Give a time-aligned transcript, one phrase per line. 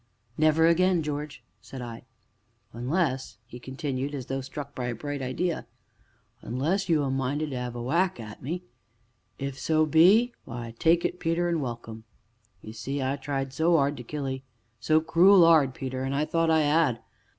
[0.35, 2.05] "Never again, George!" said I.
[2.73, 5.67] "Unless," he continued, as though struck by a bright idea,
[6.41, 8.63] "unless you 'm minded to 'ave a whack at me;
[9.37, 12.03] if so be why, tak' it, Peter, an' welcome.
[12.63, 14.43] Ye see, I tried so 'ard to kill 'ee
[14.79, 17.01] so cruel 'ard, Peter, an' I thought I 'ad.